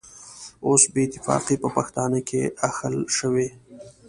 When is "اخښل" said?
2.67-2.95